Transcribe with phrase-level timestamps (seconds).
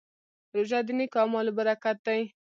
[0.55, 2.21] روژه د نېکو اعمالو برکت دی.